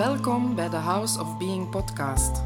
Welkom 0.00 0.54
bij 0.54 0.68
de 0.68 0.76
House 0.76 1.20
of 1.20 1.38
Being 1.38 1.70
podcast. 1.70 2.42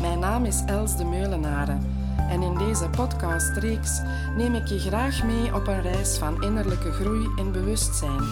Mijn 0.00 0.18
naam 0.18 0.44
is 0.44 0.62
Els 0.66 0.96
de 0.96 1.04
Meulenaren 1.04 1.86
en 2.30 2.42
in 2.42 2.58
deze 2.58 2.88
podcastreeks 2.88 4.00
neem 4.36 4.54
ik 4.54 4.66
je 4.66 4.78
graag 4.78 5.24
mee 5.24 5.54
op 5.54 5.66
een 5.66 5.82
reis 5.82 6.18
van 6.18 6.42
innerlijke 6.42 6.92
groei 6.92 7.28
en 7.36 7.52
bewustzijn 7.52 8.22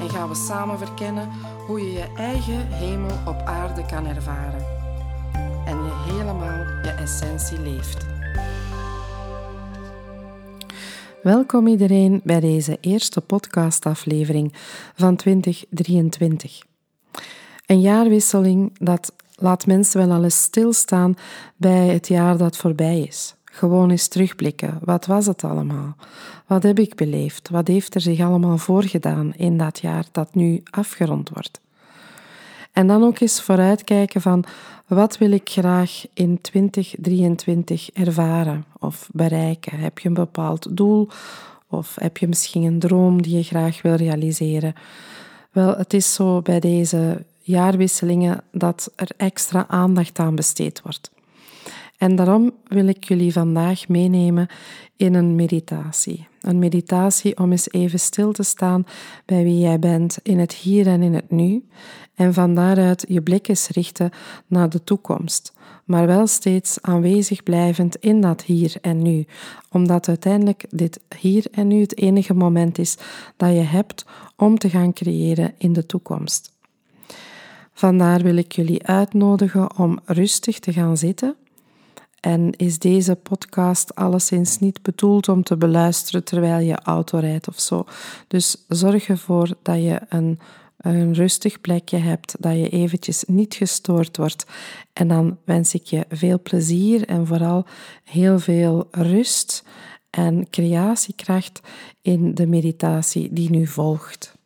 en 0.00 0.10
gaan 0.10 0.28
we 0.28 0.34
samen 0.34 0.78
verkennen 0.78 1.28
hoe 1.66 1.80
je 1.80 1.92
je 1.92 2.12
eigen 2.16 2.66
hemel 2.66 3.16
op 3.26 3.42
aarde 3.44 3.86
kan 3.86 4.06
ervaren 4.06 4.66
en 5.66 5.76
je 5.84 6.12
helemaal 6.12 6.82
je 6.82 6.94
essentie 6.98 7.60
leeft. 7.60 8.06
Welkom 11.22 11.66
iedereen 11.66 12.20
bij 12.24 12.40
deze 12.40 12.78
eerste 12.80 13.20
podcastaflevering 13.20 14.52
van 14.94 15.16
2023. 15.16 16.67
Een 17.68 17.80
jaarwisseling 17.80 18.78
dat 18.78 19.12
laat 19.34 19.66
mensen 19.66 20.06
wel 20.06 20.16
al 20.16 20.24
eens 20.24 20.42
stilstaan 20.42 21.14
bij 21.56 21.86
het 21.86 22.08
jaar 22.08 22.36
dat 22.36 22.56
voorbij 22.56 23.00
is. 23.00 23.34
Gewoon 23.44 23.90
eens 23.90 24.08
terugblikken. 24.08 24.78
Wat 24.82 25.06
was 25.06 25.26
het 25.26 25.44
allemaal? 25.44 25.96
Wat 26.46 26.62
heb 26.62 26.78
ik 26.78 26.94
beleefd? 26.94 27.48
Wat 27.48 27.68
heeft 27.68 27.94
er 27.94 28.00
zich 28.00 28.20
allemaal 28.20 28.58
voorgedaan 28.58 29.32
in 29.36 29.56
dat 29.56 29.78
jaar 29.78 30.04
dat 30.12 30.34
nu 30.34 30.62
afgerond 30.70 31.28
wordt? 31.28 31.60
En 32.72 32.86
dan 32.86 33.02
ook 33.02 33.20
eens 33.20 33.42
vooruitkijken 33.42 34.20
van 34.20 34.44
wat 34.86 35.18
wil 35.18 35.30
ik 35.30 35.48
graag 35.48 36.06
in 36.14 36.40
2023 36.40 37.90
ervaren 37.90 38.64
of 38.78 39.08
bereiken? 39.12 39.78
Heb 39.78 39.98
je 39.98 40.08
een 40.08 40.14
bepaald 40.14 40.76
doel 40.76 41.08
of 41.66 41.96
heb 42.00 42.16
je 42.16 42.28
misschien 42.28 42.62
een 42.62 42.78
droom 42.78 43.22
die 43.22 43.36
je 43.36 43.42
graag 43.42 43.82
wil 43.82 43.94
realiseren? 43.94 44.74
Wel, 45.50 45.76
het 45.76 45.94
is 45.94 46.14
zo 46.14 46.42
bij 46.42 46.60
deze 46.60 47.24
jaarwisselingen 47.48 48.40
dat 48.52 48.92
er 48.96 49.08
extra 49.16 49.68
aandacht 49.68 50.18
aan 50.18 50.34
besteed 50.34 50.82
wordt. 50.82 51.10
En 51.98 52.16
daarom 52.16 52.52
wil 52.64 52.86
ik 52.86 53.04
jullie 53.04 53.32
vandaag 53.32 53.88
meenemen 53.88 54.48
in 54.96 55.14
een 55.14 55.34
meditatie. 55.34 56.26
Een 56.40 56.58
meditatie 56.58 57.38
om 57.38 57.50
eens 57.50 57.72
even 57.72 58.00
stil 58.00 58.32
te 58.32 58.42
staan 58.42 58.86
bij 59.24 59.42
wie 59.42 59.58
jij 59.58 59.78
bent 59.78 60.18
in 60.22 60.38
het 60.38 60.52
hier 60.54 60.86
en 60.86 61.02
in 61.02 61.14
het 61.14 61.30
nu. 61.30 61.64
En 62.14 62.34
van 62.34 62.54
daaruit 62.54 63.04
je 63.08 63.22
blik 63.22 63.48
eens 63.48 63.68
richten 63.68 64.10
naar 64.46 64.68
de 64.68 64.84
toekomst. 64.84 65.52
Maar 65.84 66.06
wel 66.06 66.26
steeds 66.26 66.82
aanwezig 66.82 67.42
blijvend 67.42 67.96
in 67.96 68.20
dat 68.20 68.42
hier 68.42 68.76
en 68.80 69.02
nu. 69.02 69.26
Omdat 69.70 70.08
uiteindelijk 70.08 70.64
dit 70.70 71.00
hier 71.18 71.46
en 71.50 71.66
nu 71.66 71.80
het 71.80 71.98
enige 71.98 72.34
moment 72.34 72.78
is 72.78 72.96
dat 73.36 73.50
je 73.50 73.60
hebt 73.60 74.04
om 74.36 74.58
te 74.58 74.70
gaan 74.70 74.92
creëren 74.92 75.54
in 75.58 75.72
de 75.72 75.86
toekomst. 75.86 76.57
Vandaar 77.78 78.22
wil 78.22 78.36
ik 78.36 78.52
jullie 78.52 78.86
uitnodigen 78.86 79.76
om 79.76 79.98
rustig 80.04 80.58
te 80.58 80.72
gaan 80.72 80.96
zitten. 80.96 81.36
En 82.20 82.52
is 82.56 82.78
deze 82.78 83.14
podcast 83.14 83.94
alleszins 83.94 84.58
niet 84.58 84.82
bedoeld 84.82 85.28
om 85.28 85.42
te 85.42 85.56
beluisteren 85.56 86.24
terwijl 86.24 86.66
je 86.66 86.78
auto 86.82 87.18
rijdt 87.18 87.48
of 87.48 87.60
zo. 87.60 87.84
Dus 88.28 88.64
zorg 88.68 89.08
ervoor 89.08 89.54
dat 89.62 89.76
je 89.76 90.00
een, 90.08 90.38
een 90.76 91.14
rustig 91.14 91.60
plekje 91.60 91.96
hebt, 91.96 92.36
dat 92.38 92.52
je 92.52 92.68
eventjes 92.68 93.24
niet 93.26 93.54
gestoord 93.54 94.16
wordt. 94.16 94.46
En 94.92 95.08
dan 95.08 95.38
wens 95.44 95.74
ik 95.74 95.84
je 95.84 96.04
veel 96.08 96.40
plezier 96.42 97.06
en 97.06 97.26
vooral 97.26 97.66
heel 98.04 98.38
veel 98.38 98.88
rust 98.90 99.64
en 100.10 100.50
creatiekracht 100.50 101.60
in 102.02 102.34
de 102.34 102.46
meditatie 102.46 103.32
die 103.32 103.50
nu 103.50 103.66
volgt. 103.66 104.37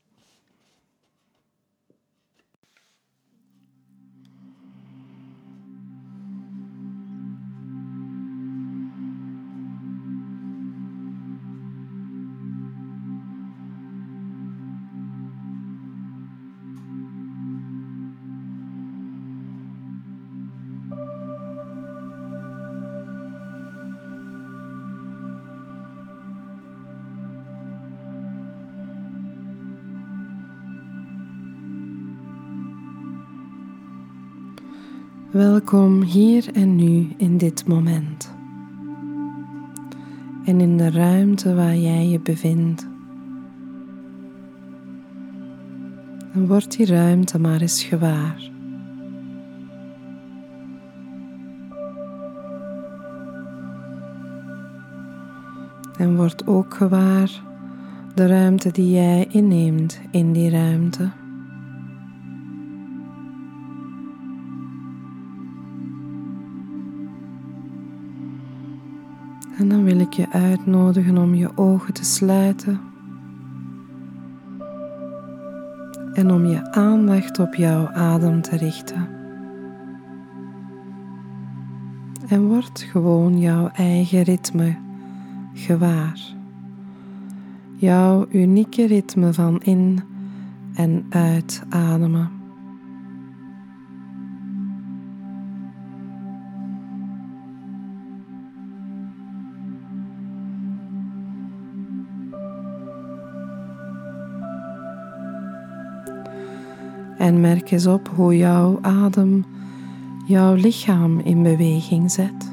Welkom 35.42 36.02
hier 36.02 36.54
en 36.54 36.76
nu 36.76 37.08
in 37.16 37.38
dit 37.38 37.66
moment. 37.66 38.34
En 40.44 40.60
in 40.60 40.76
de 40.76 40.90
ruimte 40.90 41.54
waar 41.54 41.76
jij 41.76 42.08
je 42.08 42.20
bevindt. 42.20 42.86
En 46.34 46.46
word 46.46 46.76
die 46.76 46.86
ruimte 46.86 47.38
maar 47.38 47.60
eens 47.60 47.82
gewaar. 47.82 48.50
En 55.96 56.16
word 56.16 56.46
ook 56.46 56.74
gewaar 56.74 57.42
de 58.14 58.26
ruimte 58.26 58.70
die 58.70 58.90
jij 58.90 59.26
inneemt 59.30 60.00
in 60.10 60.32
die 60.32 60.50
ruimte. 60.50 61.21
Je 70.14 70.30
uitnodigen 70.30 71.18
om 71.18 71.34
je 71.34 71.56
ogen 71.56 71.94
te 71.94 72.04
sluiten. 72.04 72.80
En 76.12 76.30
om 76.30 76.46
je 76.46 76.72
aandacht 76.72 77.38
op 77.38 77.54
jouw 77.54 77.88
adem 77.88 78.42
te 78.42 78.56
richten. 78.56 79.08
En 82.28 82.46
word 82.46 82.86
gewoon 82.90 83.38
jouw 83.38 83.68
eigen 83.68 84.22
ritme 84.22 84.76
gewaar. 85.54 86.20
Jouw 87.76 88.26
unieke 88.30 88.86
ritme 88.86 89.32
van 89.32 89.60
in 89.60 90.00
en 90.74 91.06
uitademen. 91.10 92.41
En 107.22 107.40
merk 107.40 107.70
eens 107.70 107.86
op 107.86 108.08
hoe 108.14 108.36
jouw 108.36 108.78
adem 108.80 109.44
jouw 110.26 110.54
lichaam 110.54 111.18
in 111.18 111.42
beweging 111.42 112.10
zet. 112.10 112.50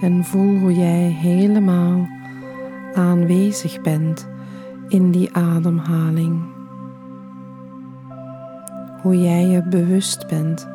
En 0.00 0.24
voel 0.24 0.58
hoe 0.58 0.74
jij 0.74 1.10
helemaal 1.10 2.08
aanwezig 2.94 3.80
bent 3.80 4.28
in 4.88 5.10
die 5.10 5.32
ademhaling 5.32 6.51
hoe 9.02 9.22
jij 9.22 9.46
je 9.46 9.62
bewust 9.62 10.26
bent 10.26 10.68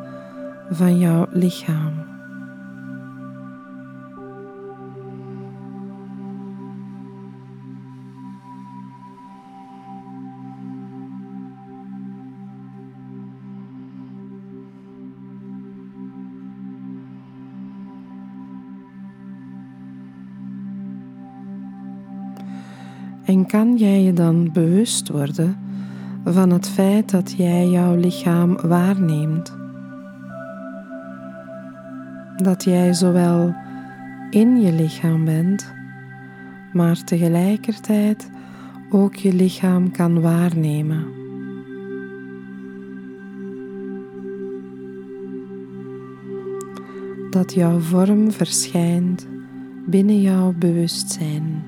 van 0.70 0.98
jouw 0.98 1.26
lichaam. 1.30 2.06
En 23.24 23.46
kan 23.46 23.76
jij 23.76 24.02
je 24.02 24.12
dan 24.12 24.52
bewust 24.52 25.08
worden 25.08 25.67
van 26.32 26.50
het 26.50 26.68
feit 26.68 27.10
dat 27.10 27.34
jij 27.36 27.68
jouw 27.68 27.94
lichaam 27.94 28.56
waarneemt. 28.62 29.56
Dat 32.36 32.64
jij 32.64 32.92
zowel 32.92 33.54
in 34.30 34.60
je 34.60 34.72
lichaam 34.72 35.24
bent, 35.24 35.72
maar 36.72 37.04
tegelijkertijd 37.04 38.30
ook 38.90 39.14
je 39.14 39.32
lichaam 39.32 39.90
kan 39.90 40.20
waarnemen. 40.20 41.04
Dat 47.30 47.54
jouw 47.54 47.78
vorm 47.78 48.32
verschijnt 48.32 49.26
binnen 49.86 50.20
jouw 50.20 50.52
bewustzijn. 50.58 51.67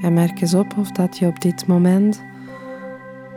En 0.00 0.12
merk 0.12 0.40
eens 0.40 0.54
op 0.54 0.76
of 0.76 0.90
dat 0.90 1.18
je 1.18 1.26
op 1.26 1.40
dit 1.40 1.66
moment 1.66 2.22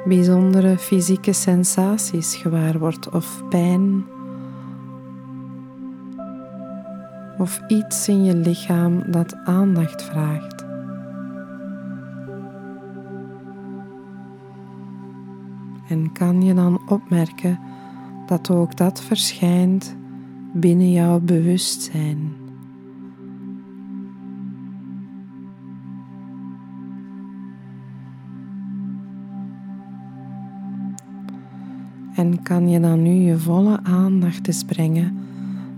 bijzondere 0.05 0.77
fysieke 0.77 1.33
sensaties 1.33 2.35
gewaar 2.35 2.79
wordt 2.79 3.09
of 3.09 3.43
pijn 3.49 4.05
of 7.37 7.61
iets 7.67 8.07
in 8.07 8.23
je 8.23 8.35
lichaam 8.35 9.11
dat 9.11 9.35
aandacht 9.35 10.03
vraagt. 10.03 10.65
En 15.87 16.11
kan 16.11 16.41
je 16.41 16.53
dan 16.53 16.81
opmerken 16.89 17.59
dat 18.25 18.49
ook 18.49 18.77
dat 18.77 19.01
verschijnt 19.01 19.95
binnen 20.53 20.91
jouw 20.91 21.19
bewustzijn. 21.19 22.42
En 32.23 32.41
kan 32.41 32.69
je 32.69 32.79
dan 32.79 33.01
nu 33.01 33.13
je 33.13 33.37
volle 33.37 33.79
aandacht 33.83 34.47
eens 34.47 34.63
brengen 34.63 35.17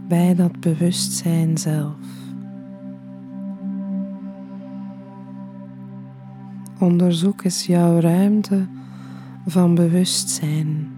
bij 0.08 0.36
dat 0.36 0.60
bewustzijn 0.60 1.58
zelf. 1.58 1.96
Onderzoek 6.80 7.44
eens 7.44 7.66
jouw 7.66 8.00
ruimte 8.00 8.66
van 9.46 9.76
bewustzijn. 9.76 10.95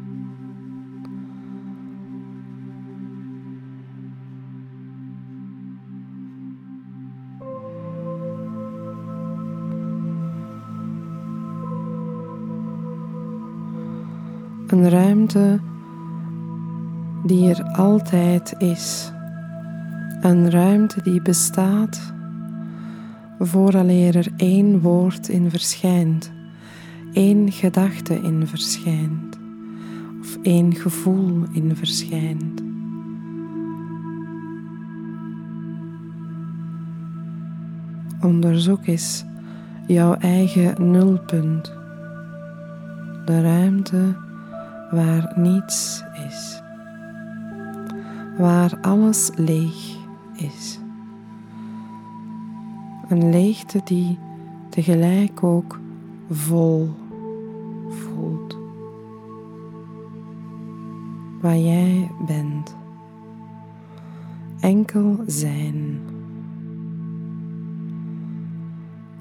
Een 14.67 14.89
ruimte 14.89 15.59
die 17.25 17.49
er 17.49 17.63
altijd 17.63 18.55
is. 18.57 19.11
Een 20.21 20.49
ruimte 20.49 21.01
die 21.01 21.21
bestaat 21.21 22.13
vooraleer 23.39 24.15
er 24.15 24.27
één 24.37 24.81
woord 24.81 25.29
in 25.29 25.49
verschijnt, 25.49 26.31
één 27.13 27.51
gedachte 27.51 28.21
in 28.21 28.47
verschijnt 28.47 29.39
of 30.19 30.37
één 30.41 30.75
gevoel 30.75 31.43
in 31.51 31.75
verschijnt. 31.75 32.61
Onderzoek 38.21 38.87
eens 38.87 39.25
jouw 39.87 40.13
eigen 40.13 40.91
nulpunt, 40.91 41.73
de 43.25 43.41
ruimte 43.41 44.25
waar 44.91 45.31
niets 45.35 46.03
is 46.27 46.65
waar 48.37 48.77
alles 48.81 49.31
leeg 49.35 49.95
is. 50.33 50.79
Een 53.07 53.29
leegte 53.29 53.81
die 53.83 54.19
tegelijk 54.69 55.43
ook 55.43 55.79
vol 56.29 56.89
voelt. 57.89 58.57
Waar 61.41 61.57
jij 61.57 62.11
bent. 62.27 62.75
Enkel 64.59 65.23
zijn. 65.25 65.99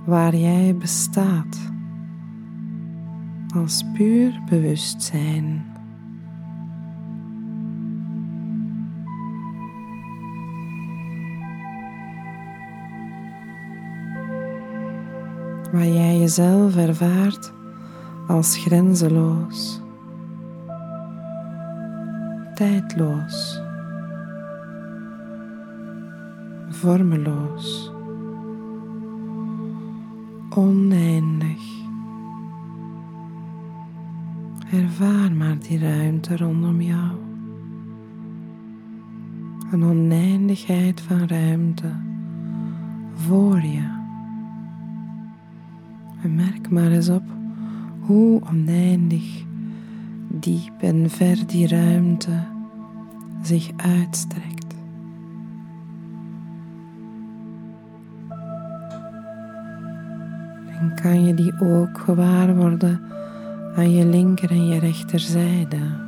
Waar 0.04 0.36
jij 0.36 0.76
bestaat. 0.76 1.74
Als 3.56 3.84
puur 3.92 4.40
bewustzijn. 4.48 5.64
waar 15.72 15.88
jij 15.88 16.18
jezelf 16.18 16.76
ervaart 16.76 17.52
als 18.26 18.56
grenzeloos, 18.56 19.80
tijdloos, 22.54 23.60
vormeloos, 26.68 27.92
oneindig. 30.50 31.75
Ervaar 34.72 35.32
maar 35.32 35.58
die 35.68 35.78
ruimte 35.78 36.36
rondom 36.36 36.80
jou. 36.80 37.10
Een 39.70 39.84
oneindigheid 39.84 41.00
van 41.00 41.26
ruimte 41.26 41.92
voor 43.14 43.60
je. 43.60 43.88
En 46.22 46.34
merk 46.34 46.70
maar 46.70 46.90
eens 46.90 47.08
op 47.08 47.22
hoe 48.00 48.42
oneindig 48.50 49.44
diep 50.28 50.82
en 50.82 51.10
ver 51.10 51.46
die 51.46 51.68
ruimte 51.68 52.44
zich 53.42 53.70
uitstrekt. 53.76 54.74
En 60.80 60.94
kan 61.02 61.24
je 61.24 61.34
die 61.34 61.60
ook 61.60 61.98
gewaar 61.98 62.56
worden 62.56 63.00
aan 63.76 63.90
je 63.90 64.06
linker 64.06 64.50
en 64.50 64.66
je 64.66 64.78
rechterzijde. 64.78 66.04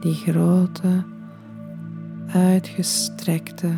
Die 0.00 0.14
grote, 0.14 1.04
uitgestrekte, 2.32 3.70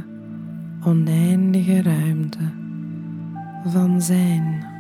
oneindige 0.85 1.83
ruimte 1.83 2.52
van 3.64 4.02
zijn. 4.02 4.71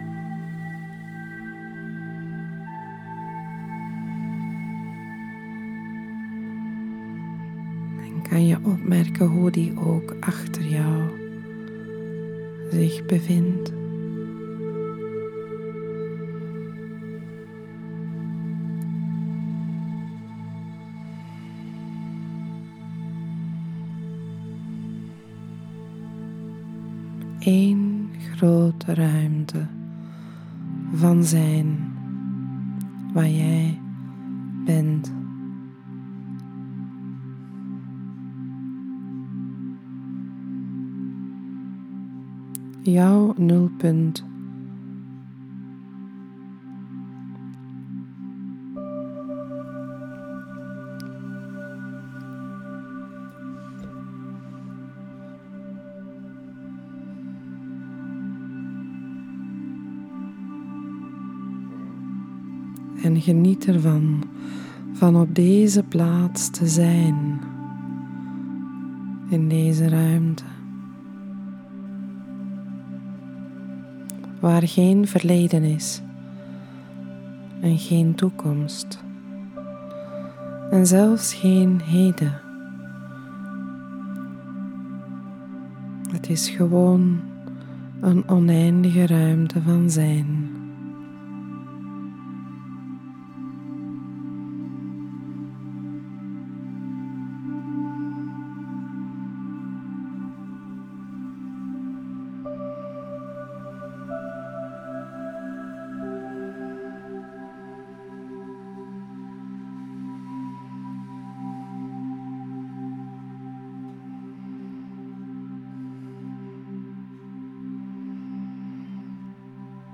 kan 8.28 8.46
je 8.46 8.56
opmerken 8.62 9.26
hoe 9.26 9.50
die 9.50 9.78
ook 9.78 10.16
achter 10.20 10.66
jou 10.66 11.02
zich 12.70 13.06
bevindt. 13.06 13.81
Eén 27.44 28.10
grote 28.34 28.94
ruimte 28.94 29.66
van 30.92 31.24
zijn 31.24 31.92
waar 33.12 33.28
jij 33.30 33.80
bent. 34.64 35.12
jouw 42.82 43.34
nulpunt. 43.36 44.31
Geniet 63.22 63.66
ervan 63.66 64.24
van 64.92 65.16
op 65.16 65.34
deze 65.34 65.82
plaats 65.82 66.50
te 66.50 66.66
zijn, 66.66 67.40
in 69.28 69.48
deze 69.48 69.88
ruimte. 69.88 70.44
waar 74.42 74.68
geen 74.68 75.06
verleden 75.06 75.62
is 75.62 76.02
en 77.60 77.78
geen 77.78 78.14
toekomst 78.14 79.04
en 80.70 80.86
zelfs 80.86 81.34
geen 81.34 81.80
heden. 81.84 82.40
Het 86.12 86.28
is 86.28 86.48
gewoon 86.48 87.20
een 88.00 88.28
oneindige 88.28 89.06
ruimte 89.06 89.62
van 89.62 89.90
zijn. 89.90 90.41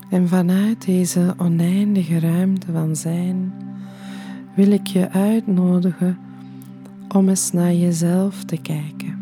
En 0.09 0.29
vanuit 0.29 0.85
deze 0.85 1.35
oneindige 1.37 2.21
ruimte 2.21 2.73
van 2.73 2.97
zijn 2.97 3.53
wil 4.55 4.71
ik 4.71 4.87
je 4.87 5.11
uitnodigen 5.11 6.19
om 7.15 7.29
eens 7.29 7.53
naar 7.53 7.75
jezelf 7.75 8.45
te 8.45 8.57
kijken. 8.57 9.19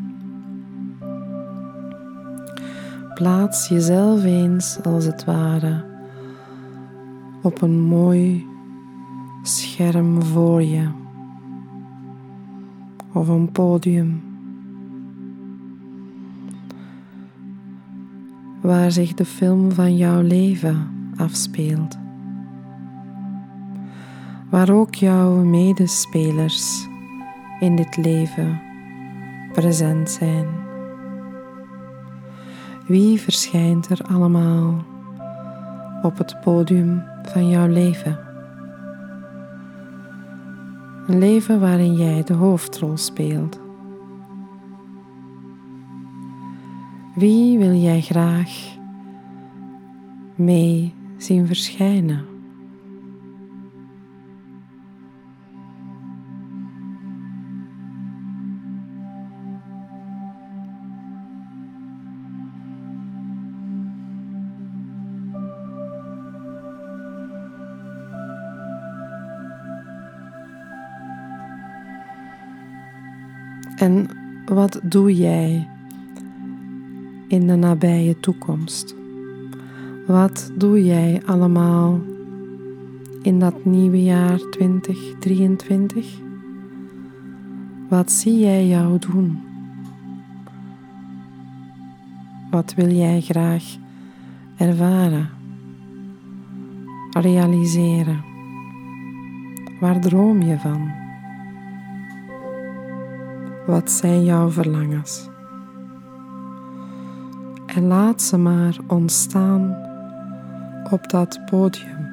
Plaats 3.14 3.68
jezelf 3.68 4.24
eens 4.24 4.78
als 4.82 5.04
het 5.04 5.24
ware 5.24 5.84
op 7.42 7.62
een 7.62 7.80
mooi 7.80 8.46
scherm 9.42 10.22
voor 10.22 10.62
je 10.62 10.88
of 13.12 13.28
een 13.28 13.52
podium. 13.52 14.25
Waar 18.66 18.90
zich 18.90 19.14
de 19.14 19.24
film 19.24 19.72
van 19.72 19.96
jouw 19.96 20.20
leven 20.20 20.90
afspeelt. 21.16 21.98
Waar 24.50 24.70
ook 24.70 24.94
jouw 24.94 25.34
medespelers 25.34 26.86
in 27.60 27.76
dit 27.76 27.96
leven 27.96 28.60
present 29.52 30.10
zijn. 30.10 30.46
Wie 32.86 33.20
verschijnt 33.20 33.88
er 33.88 34.00
allemaal 34.10 34.84
op 36.02 36.18
het 36.18 36.40
podium 36.40 37.02
van 37.22 37.48
jouw 37.48 37.68
leven? 37.68 38.18
Een 41.06 41.18
leven 41.18 41.60
waarin 41.60 41.94
jij 41.94 42.22
de 42.22 42.34
hoofdrol 42.34 42.96
speelt. 42.96 43.65
Wie 47.16 47.58
wil 47.58 47.74
jij 47.74 48.00
graag 48.00 48.76
mee 50.34 50.94
zien 51.16 51.46
verschijnen? 51.46 52.24
En 73.76 74.08
wat 74.46 74.80
doe 74.82 75.16
jij 75.16 75.68
in 77.28 77.46
de 77.46 77.54
nabije 77.54 78.20
toekomst? 78.20 78.94
Wat 80.06 80.50
doe 80.54 80.84
jij 80.84 81.22
allemaal 81.26 82.00
in 83.22 83.38
dat 83.38 83.64
nieuwe 83.64 84.02
jaar 84.02 84.38
2023? 84.50 86.20
Wat 87.88 88.12
zie 88.12 88.38
jij 88.38 88.66
jou 88.66 88.98
doen? 88.98 89.40
Wat 92.50 92.74
wil 92.74 92.90
jij 92.90 93.20
graag 93.20 93.64
ervaren, 94.56 95.28
realiseren? 97.10 98.24
Waar 99.80 100.00
droom 100.00 100.42
je 100.42 100.58
van? 100.58 100.90
Wat 103.66 103.90
zijn 103.90 104.24
jouw 104.24 104.50
verlangens? 104.50 105.28
En 107.76 107.86
laat 107.86 108.22
ze 108.22 108.36
maar 108.36 108.76
ontstaan 108.86 109.76
op 110.90 111.10
dat 111.10 111.40
podium 111.50 112.08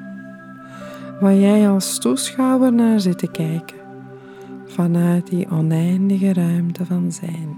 waar 1.20 1.34
jij 1.34 1.68
als 1.68 1.98
toeschouwer 1.98 2.72
naar 2.72 3.00
zit 3.00 3.18
te 3.18 3.30
kijken 3.30 3.76
vanuit 4.66 5.26
die 5.26 5.50
oneindige 5.50 6.32
ruimte 6.32 6.86
van 6.86 7.12
zijn. 7.12 7.56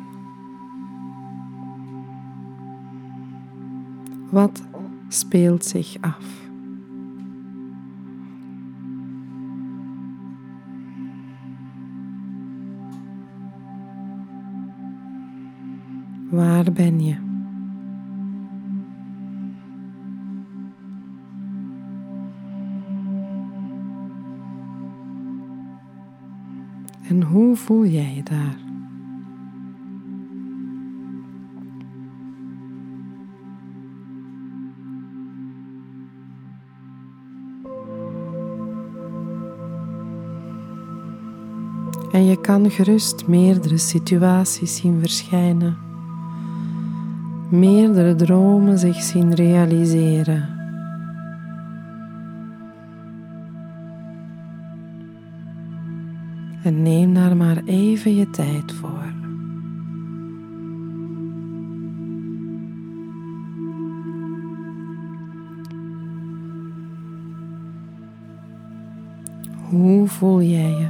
Wat 4.30 4.62
speelt 5.08 5.64
zich 5.64 5.96
af? 6.00 6.44
Waar 16.30 16.72
ben 16.72 17.04
je? 17.04 17.35
En 27.08 27.22
hoe 27.22 27.56
voel 27.56 27.86
jij 27.86 28.14
je 28.14 28.22
daar? 28.22 28.64
En 42.12 42.24
je 42.24 42.40
kan 42.40 42.70
gerust 42.70 43.26
meerdere 43.26 43.78
situaties 43.78 44.76
zien 44.76 45.00
verschijnen, 45.00 45.76
meerdere 47.50 48.14
dromen 48.14 48.78
zich 48.78 49.02
zien 49.02 49.34
realiseren. 49.34 50.55
En 56.66 56.82
neem 56.82 57.14
daar 57.14 57.36
maar 57.36 57.62
even 57.64 58.14
je 58.14 58.30
tijd 58.30 58.72
voor. 58.72 59.12
Hoe 69.68 70.08
voel 70.08 70.42
jij 70.42 70.70
je 70.70 70.88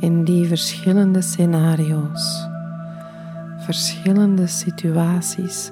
in 0.00 0.24
die 0.24 0.46
verschillende 0.46 1.20
scenario's, 1.20 2.46
verschillende 3.58 4.46
situaties 4.46 5.70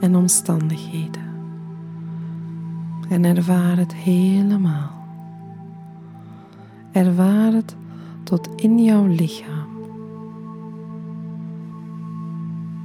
en 0.00 0.16
omstandigheden? 0.16 1.22
En 3.08 3.24
ervaar 3.24 3.76
het 3.76 3.94
helemaal. 3.94 4.99
Ervaar 6.92 7.52
het 7.52 7.76
tot 8.24 8.48
in 8.56 8.84
jouw 8.84 9.06
lichaam, 9.06 9.68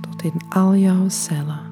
tot 0.01 0.23
in 0.23 0.41
al 0.49 0.75
jouw 0.75 1.09
cellen. 1.09 1.64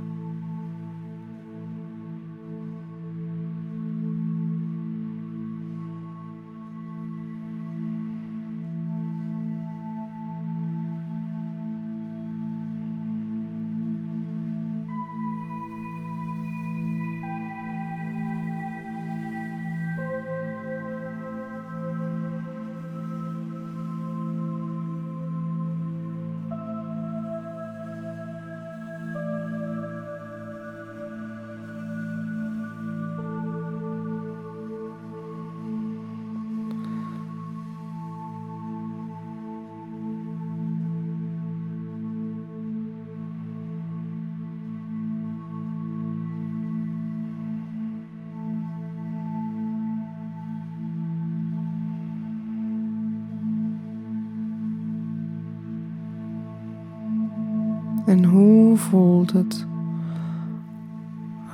En 58.14 58.24
hoe 58.24 58.78
voelt 58.78 59.32
het 59.32 59.66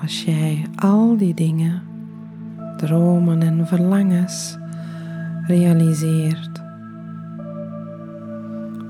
als 0.01 0.23
jij 0.23 0.65
al 0.75 1.17
die 1.17 1.33
dingen, 1.33 1.81
dromen 2.77 3.41
en 3.41 3.67
verlangens 3.67 4.57
realiseert? 5.47 6.61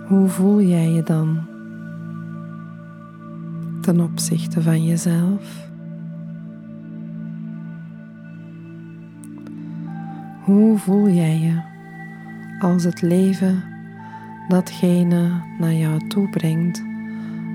Hoe 0.07 0.27
voel 0.27 0.61
jij 0.61 0.89
je 0.89 1.03
dan 1.03 1.39
ten 3.81 3.99
opzichte 3.99 4.61
van 4.61 4.85
jezelf? 4.85 5.69
Hoe 10.43 10.77
voel 10.77 11.09
jij 11.09 11.39
je 11.39 11.61
als 12.59 12.83
het 12.83 13.01
leven 13.01 13.63
datgene 14.47 15.29
naar 15.59 15.73
jou 15.73 16.07
toe 16.07 16.29
brengt 16.29 16.88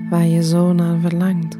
waar 0.09 0.25
je 0.25 0.43
zo 0.43 0.73
naar 0.73 0.99
verlangt? 0.99 1.57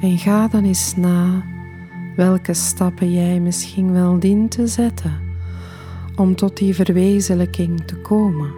En 0.00 0.18
ga 0.18 0.48
dan 0.48 0.64
eens 0.64 0.96
na 0.96 1.42
welke 2.16 2.54
stappen 2.54 3.12
jij 3.12 3.40
misschien 3.40 3.92
wel 3.92 4.18
dient 4.18 4.50
te 4.50 4.66
zetten 4.66 5.29
om 6.20 6.36
tot 6.36 6.56
die 6.56 6.74
verwezenlijking 6.74 7.86
te 7.86 7.96
komen. 7.96 8.52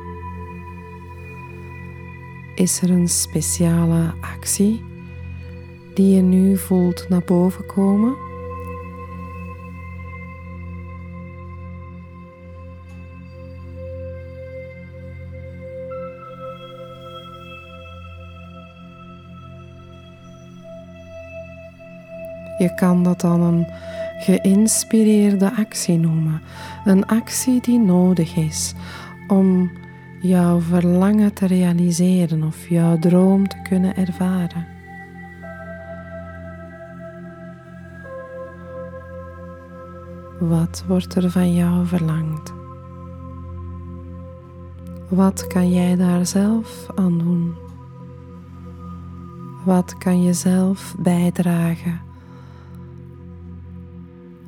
Is 2.54 2.82
er 2.82 2.90
een 2.90 3.08
speciale 3.08 4.12
actie 4.20 4.84
die 5.94 6.14
je 6.14 6.22
nu 6.22 6.56
voelt 6.56 7.08
naar 7.08 7.22
boven 7.24 7.66
komen? 7.66 8.14
Je 22.58 22.74
kan 22.74 23.02
dat 23.02 23.20
dan 23.20 23.40
een 23.40 23.66
geïnspireerde 24.18 25.56
actie 25.56 25.98
noemen. 25.98 26.42
Een 26.84 27.06
actie 27.06 27.60
die 27.60 27.78
nodig 27.78 28.36
is 28.36 28.74
om 29.28 29.70
jouw 30.20 30.60
verlangen 30.60 31.32
te 31.32 31.46
realiseren 31.46 32.42
of 32.42 32.68
jouw 32.68 32.98
droom 32.98 33.48
te 33.48 33.56
kunnen 33.62 33.96
ervaren. 33.96 34.66
Wat 40.38 40.84
wordt 40.86 41.14
er 41.14 41.30
van 41.30 41.54
jou 41.54 41.86
verlangd? 41.86 42.52
Wat 45.08 45.46
kan 45.46 45.72
jij 45.72 45.96
daar 45.96 46.26
zelf 46.26 46.86
aan 46.94 47.18
doen? 47.18 47.54
Wat 49.64 49.98
kan 49.98 50.22
je 50.22 50.32
zelf 50.32 50.94
bijdragen? 50.98 52.11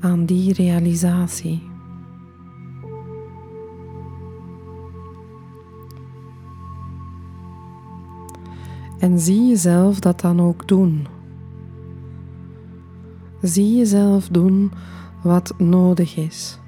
Aan 0.04 0.24
die 0.24 0.52
realisatie. 0.52 1.62
En 8.98 9.20
zie 9.20 9.48
jezelf 9.48 10.00
dat 10.00 10.20
dan 10.20 10.40
ook 10.40 10.68
doen. 10.68 11.06
Zie 13.42 13.76
jezelf 13.76 14.28
doen 14.28 14.72
wat 15.22 15.54
nodig 15.58 16.16
is. 16.16 16.58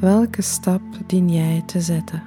Welke 0.00 0.42
stap 0.42 0.82
dien 1.06 1.30
jij 1.30 1.62
te 1.66 1.80
zetten? 1.80 2.22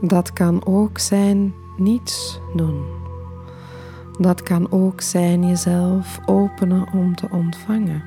Dat 0.00 0.32
kan 0.32 0.66
ook 0.66 0.98
zijn 0.98 1.52
niets 1.76 2.40
doen. 2.54 2.84
Dat 4.18 4.42
kan 4.42 4.70
ook 4.72 5.00
zijn 5.00 5.46
jezelf 5.46 6.20
openen 6.26 6.92
om 6.92 7.14
te 7.14 7.28
ontvangen. 7.30 8.02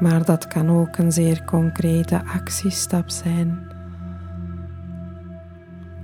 Maar 0.00 0.24
dat 0.24 0.48
kan 0.48 0.70
ook 0.70 0.96
een 0.96 1.12
zeer 1.12 1.44
concrete 1.44 2.24
actiestap 2.24 3.10
zijn. 3.10 3.58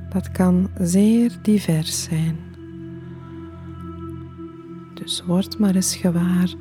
Dat 0.09 0.31
kan 0.31 0.69
zeer 0.79 1.39
divers 1.43 2.03
zijn. 2.03 2.37
Dus 4.95 5.25
word 5.27 5.59
maar 5.59 5.75
eens 5.75 5.97
gewaar 5.97 6.55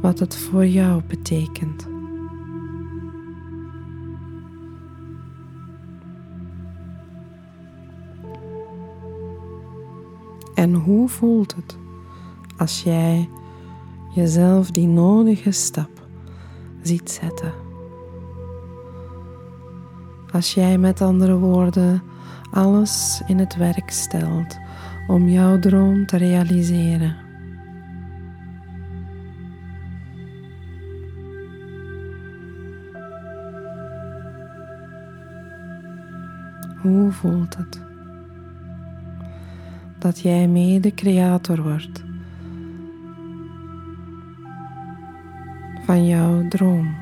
wat 0.00 0.18
het 0.18 0.36
voor 0.36 0.66
jou 0.66 1.02
betekent. 1.06 1.91
En 10.54 10.74
hoe 10.74 11.08
voelt 11.08 11.54
het 11.54 11.76
als 12.56 12.82
jij 12.82 13.28
jezelf 14.14 14.70
die 14.70 14.86
nodige 14.86 15.50
stap 15.50 16.06
ziet 16.82 17.10
zetten? 17.10 17.52
Als 20.32 20.54
jij 20.54 20.78
met 20.78 21.00
andere 21.00 21.36
woorden 21.38 22.02
alles 22.50 23.22
in 23.26 23.38
het 23.38 23.56
werk 23.56 23.90
stelt 23.90 24.58
om 25.06 25.28
jouw 25.28 25.58
droom 25.58 26.06
te 26.06 26.16
realiseren. 26.16 27.16
Hoe 36.82 37.12
voelt 37.12 37.56
het? 37.56 37.91
Dat 40.02 40.20
jij 40.20 40.48
mede-creator 40.48 41.62
wordt 41.62 42.04
van 45.84 46.06
jouw 46.06 46.48
droom. 46.48 46.94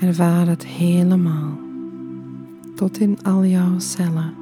Ervaar 0.00 0.46
het 0.46 0.66
helemaal 0.66 1.58
tot 2.74 2.98
in 2.98 3.22
al 3.22 3.44
jouw 3.44 3.78
cellen. 3.78 4.39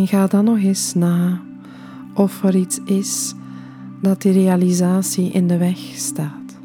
En 0.00 0.06
ga 0.06 0.26
dan 0.26 0.44
nog 0.44 0.58
eens 0.58 0.94
na 0.94 1.40
of 2.14 2.44
er 2.44 2.56
iets 2.56 2.80
is 2.84 3.34
dat 4.02 4.22
die 4.22 4.32
realisatie 4.32 5.30
in 5.30 5.46
de 5.46 5.56
weg 5.56 5.78
staat. 5.78 6.58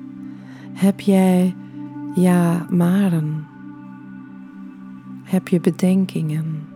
Heb 0.73 0.99
jij 0.99 1.55
ja 2.13 2.65
maren? 2.69 3.45
Heb 5.23 5.47
je 5.47 5.59
bedenkingen? 5.59 6.67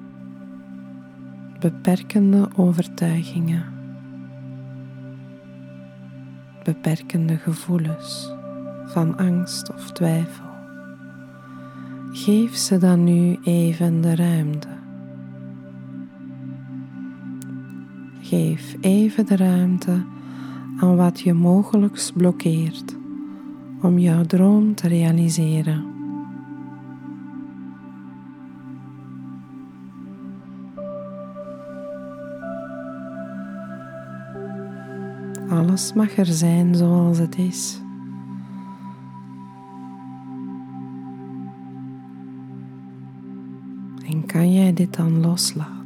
Beperkende 1.60 2.50
overtuigingen? 2.56 3.64
Beperkende 6.64 7.38
gevoelens 7.38 8.34
van 8.86 9.18
angst 9.18 9.74
of 9.74 9.92
twijfel? 9.92 10.46
Geef 12.12 12.56
ze 12.56 12.78
dan 12.78 13.04
nu 13.04 13.38
even 13.44 14.02
de 14.02 14.16
ruimte. 14.16 14.79
Geef 18.30 18.76
even 18.82 19.26
de 19.26 19.36
ruimte 19.36 20.06
aan 20.80 20.96
wat 20.96 21.20
je 21.20 21.34
mogelijk 21.34 22.12
blokkeert 22.16 22.96
om 23.82 24.00
jouw 24.00 24.24
droom 24.24 24.76
te 24.76 24.88
realiseren. 24.88 25.86
Alles 35.50 35.94
mag 35.94 36.18
er 36.18 36.26
zijn 36.26 36.76
zoals 36.76 37.18
het 37.18 37.38
is. 37.38 37.82
En 44.06 44.26
kan 44.26 44.54
jij 44.54 44.74
dit 44.74 44.96
dan 44.96 45.22
loslaten? 45.22 45.79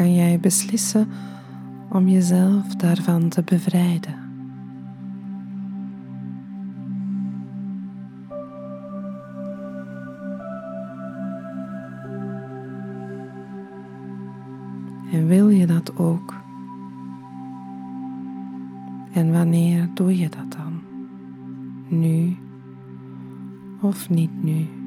Kan 0.00 0.14
jij 0.14 0.40
beslissen 0.40 1.08
om 1.88 2.08
jezelf 2.08 2.66
daarvan 2.74 3.28
te 3.28 3.42
bevrijden? 3.42 4.14
En 15.12 15.26
wil 15.26 15.48
je 15.48 15.66
dat 15.66 15.96
ook? 15.96 16.34
En 19.12 19.32
wanneer 19.32 19.88
doe 19.94 20.18
je 20.18 20.28
dat 20.28 20.52
dan? 20.52 20.80
Nu 21.88 22.36
of 23.80 24.08
niet 24.08 24.42
nu? 24.42 24.79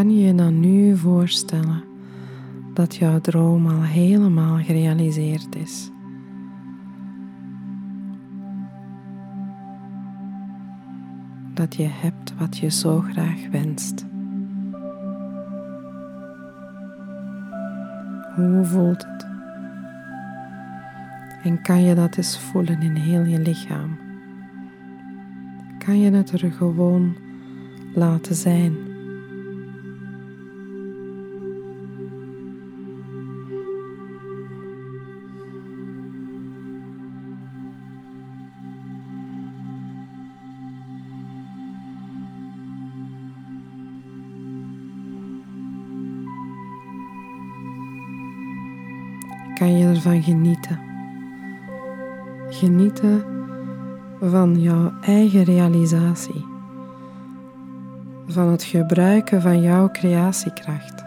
Kan 0.00 0.18
je 0.18 0.34
dan 0.34 0.60
nu 0.60 0.96
voorstellen 0.96 1.84
dat 2.74 2.96
jouw 2.96 3.20
droom 3.20 3.66
al 3.66 3.82
helemaal 3.82 4.56
gerealiseerd 4.56 5.56
is? 5.56 5.90
Dat 11.54 11.74
je 11.74 11.86
hebt 11.86 12.34
wat 12.38 12.58
je 12.58 12.70
zo 12.70 13.00
graag 13.00 13.48
wenst. 13.50 14.06
Hoe 18.34 18.64
voelt 18.64 19.06
het? 19.06 19.26
En 21.42 21.62
kan 21.62 21.82
je 21.82 21.94
dat 21.94 22.16
eens 22.16 22.38
voelen 22.38 22.80
in 22.80 22.94
heel 22.94 23.24
je 23.24 23.38
lichaam? 23.38 23.98
Kan 25.78 26.00
je 26.00 26.10
het 26.10 26.30
er 26.30 26.52
gewoon 26.52 27.16
laten 27.94 28.34
zijn? 28.34 28.89
Ervan 50.00 50.22
genieten. 50.22 50.78
Genieten 52.48 53.24
van 54.20 54.60
jouw 54.60 54.92
eigen 55.00 55.42
realisatie, 55.42 56.46
van 58.26 58.48
het 58.48 58.62
gebruiken 58.62 59.42
van 59.42 59.60
jouw 59.62 59.90
creatiekracht. 59.90 61.04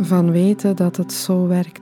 Van 0.00 0.30
weten 0.30 0.76
dat 0.76 0.96
het 0.96 1.12
zo 1.12 1.46
werkt. 1.46 1.81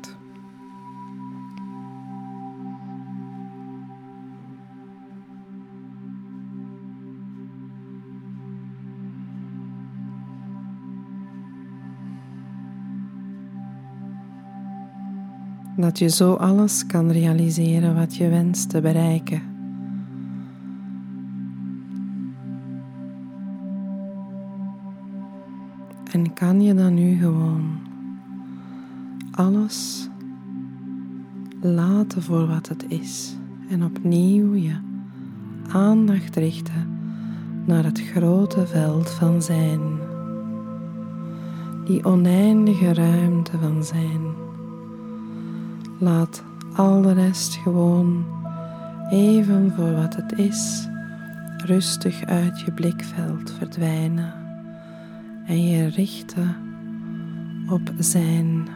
Dat 15.90 15.98
je 15.98 16.08
zo 16.08 16.34
alles 16.34 16.86
kan 16.86 17.10
realiseren 17.10 17.94
wat 17.94 18.16
je 18.16 18.28
wenst 18.28 18.68
te 18.68 18.80
bereiken. 18.80 19.42
En 26.12 26.32
kan 26.32 26.62
je 26.62 26.74
dan 26.74 26.94
nu 26.94 27.18
gewoon 27.18 27.78
alles 29.30 30.08
laten 31.60 32.22
voor 32.22 32.46
wat 32.46 32.68
het 32.68 32.84
is 32.88 33.36
en 33.68 33.84
opnieuw 33.84 34.54
je 34.54 34.76
aandacht 35.68 36.36
richten 36.36 36.98
naar 37.66 37.84
het 37.84 38.00
grote 38.00 38.66
veld 38.66 39.10
van 39.10 39.42
zijn, 39.42 39.80
die 41.84 42.04
oneindige 42.04 42.94
ruimte 42.94 43.58
van 43.58 43.84
zijn. 43.84 44.48
Laat 46.00 46.42
al 46.76 47.02
de 47.02 47.12
rest 47.12 47.54
gewoon 47.54 48.24
even 49.10 49.72
voor 49.76 49.92
wat 49.92 50.16
het 50.16 50.32
is, 50.32 50.88
rustig 51.56 52.24
uit 52.24 52.60
je 52.60 52.72
blikveld 52.72 53.52
verdwijnen 53.58 54.34
en 55.46 55.68
je 55.68 55.86
richten 55.86 56.56
op 57.70 57.92
zijn 57.98 58.68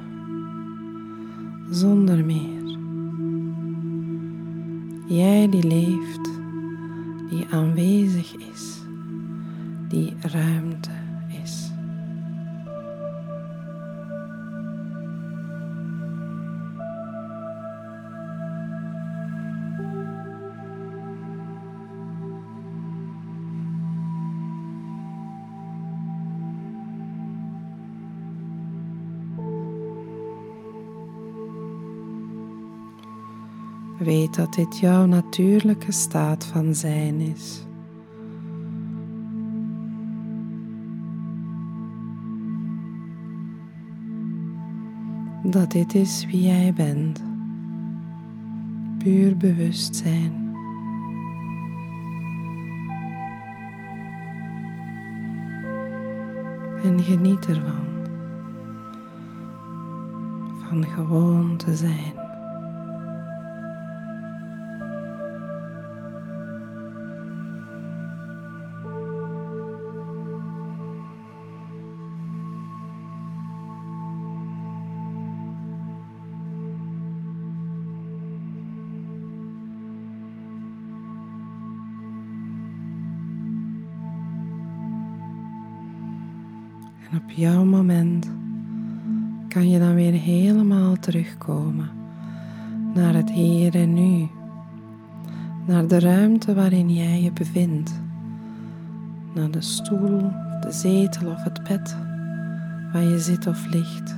zonder 1.71 2.25
meer. 2.25 2.79
Jij 5.07 5.49
die 5.49 5.67
leeft, 5.67 6.31
die 7.31 7.47
aanwezig 7.51 8.35
is, 8.37 8.81
die 9.89 10.17
ruimte 10.21 11.04
Weet 34.05 34.35
dat 34.35 34.55
dit 34.55 34.79
jouw 34.79 35.07
natuurlijke 35.07 35.93
staat 35.93 36.47
van 36.47 36.75
zijn 36.75 37.21
is. 37.21 37.67
Dat 45.43 45.71
dit 45.71 45.95
is 45.95 46.27
wie 46.27 46.43
jij 46.43 46.73
bent. 46.73 47.23
Puur 48.99 49.37
bewustzijn. 49.37 50.33
En 56.83 57.03
geniet 57.03 57.47
ervan. 57.47 57.87
Van 60.69 60.85
gewoon 60.85 61.57
te 61.57 61.77
zijn. 61.77 62.24
Jouw 87.37 87.65
moment 87.65 88.31
kan 89.49 89.71
je 89.71 89.79
dan 89.79 89.95
weer 89.95 90.13
helemaal 90.13 90.97
terugkomen 90.99 91.91
naar 92.95 93.15
het 93.15 93.31
hier 93.31 93.75
en 93.75 93.95
nu, 93.95 94.29
naar 95.67 95.87
de 95.87 95.99
ruimte 95.99 96.55
waarin 96.55 96.95
jij 96.95 97.23
je 97.23 97.33
bevindt, 97.33 98.01
naar 99.35 99.51
de 99.51 99.61
stoel, 99.61 100.31
de 100.61 100.73
zetel 100.73 101.31
of 101.31 101.43
het 101.43 101.63
bed 101.63 101.97
waar 102.93 103.03
je 103.03 103.19
zit 103.19 103.47
of 103.47 103.67
ligt. 103.67 104.15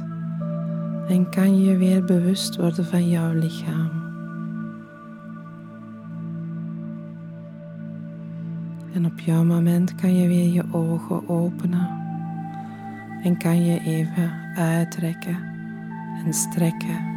En 1.09 1.31
kan 1.31 1.63
je 1.63 1.77
weer 1.77 2.05
bewust 2.05 2.57
worden 2.57 2.85
van 2.85 3.09
jouw 3.09 3.33
lichaam. 3.33 3.91
En 8.95 9.07
op 9.07 9.21
jouw 9.21 9.45
moment 9.45 9.95
kan 9.95 10.15
je 10.15 10.29
weer 10.29 10.53
je 10.53 10.65
ogen 10.73 11.29
openen 11.29 12.06
en 13.23 13.37
kan 13.37 13.65
je 13.65 13.81
even 13.81 14.33
uitrekken 14.55 15.39
en 16.25 16.35
strekken. 16.35 17.16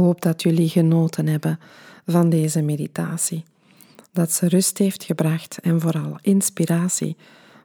Hoop 0.00 0.22
dat 0.22 0.42
jullie 0.42 0.68
genoten 0.68 1.26
hebben 1.26 1.58
van 2.06 2.28
deze 2.30 2.62
meditatie, 2.62 3.44
dat 4.12 4.32
ze 4.32 4.48
rust 4.48 4.78
heeft 4.78 5.04
gebracht 5.04 5.58
en 5.58 5.80
vooral 5.80 6.18
inspiratie 6.20 7.16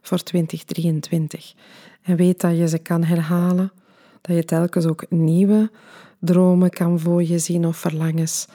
voor 0.02 0.22
2023. 0.22 1.54
En 2.02 2.16
weet 2.16 2.40
dat 2.40 2.56
je 2.56 2.68
ze 2.68 2.78
kan 2.78 3.04
herhalen, 3.04 3.72
dat 4.20 4.36
je 4.36 4.44
telkens 4.44 4.86
ook 4.86 5.10
nieuwe 5.10 5.70
dromen 6.18 6.70
kan 6.70 7.00
voor 7.00 7.24
je 7.24 7.38
zien 7.38 7.66
of 7.66 7.76
verlangens 7.76 8.46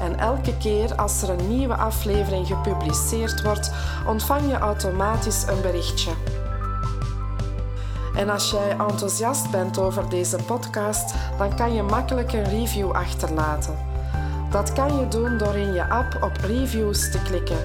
En 0.00 0.18
elke 0.18 0.56
keer 0.56 0.94
als 0.94 1.22
er 1.22 1.30
een 1.30 1.48
nieuwe 1.48 1.76
aflevering 1.76 2.46
gepubliceerd 2.46 3.42
wordt, 3.42 3.72
ontvang 4.06 4.46
je 4.46 4.58
automatisch 4.58 5.46
een 5.46 5.60
berichtje. 5.62 6.10
En 8.14 8.30
als 8.30 8.50
jij 8.50 8.70
enthousiast 8.70 9.50
bent 9.50 9.78
over 9.78 10.08
deze 10.08 10.36
podcast, 10.36 11.14
dan 11.38 11.56
kan 11.56 11.74
je 11.74 11.82
makkelijk 11.82 12.32
een 12.32 12.44
review 12.44 12.90
achterlaten. 12.90 13.89
Dat 14.50 14.72
kan 14.72 14.98
je 14.98 15.08
doen 15.08 15.38
door 15.38 15.54
in 15.54 15.72
je 15.72 15.88
app 15.88 16.22
op 16.22 16.36
reviews 16.40 17.10
te 17.10 17.22
klikken. 17.22 17.56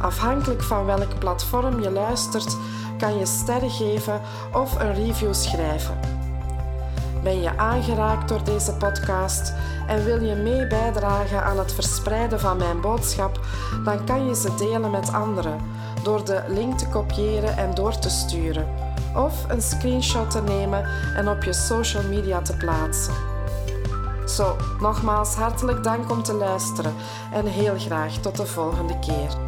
Afhankelijk 0.00 0.62
van 0.62 0.84
welk 0.84 1.18
platform 1.18 1.80
je 1.82 1.90
luistert, 1.90 2.56
kan 2.98 3.18
je 3.18 3.26
sterren 3.26 3.70
geven 3.70 4.20
of 4.52 4.80
een 4.80 4.94
review 4.94 5.34
schrijven. 5.34 5.98
Ben 7.22 7.40
je 7.40 7.56
aangeraakt 7.56 8.28
door 8.28 8.44
deze 8.44 8.72
podcast 8.72 9.52
en 9.86 10.04
wil 10.04 10.22
je 10.22 10.34
mee 10.34 10.66
bijdragen 10.66 11.42
aan 11.42 11.58
het 11.58 11.72
verspreiden 11.72 12.40
van 12.40 12.56
mijn 12.56 12.80
boodschap, 12.80 13.40
dan 13.84 14.04
kan 14.04 14.26
je 14.26 14.34
ze 14.34 14.54
delen 14.54 14.90
met 14.90 15.12
anderen 15.12 15.60
door 16.02 16.24
de 16.24 16.42
link 16.48 16.78
te 16.78 16.88
kopiëren 16.88 17.56
en 17.56 17.74
door 17.74 17.98
te 17.98 18.10
sturen, 18.10 18.66
of 19.16 19.44
een 19.48 19.62
screenshot 19.62 20.30
te 20.30 20.42
nemen 20.42 20.84
en 21.16 21.28
op 21.28 21.42
je 21.42 21.52
social 21.52 22.02
media 22.02 22.40
te 22.42 22.56
plaatsen. 22.56 23.37
Zo, 24.28 24.56
nogmaals 24.80 25.34
hartelijk 25.34 25.84
dank 25.84 26.10
om 26.10 26.22
te 26.22 26.34
luisteren 26.34 26.94
en 27.32 27.46
heel 27.46 27.78
graag 27.78 28.12
tot 28.12 28.36
de 28.36 28.46
volgende 28.46 28.98
keer. 28.98 29.47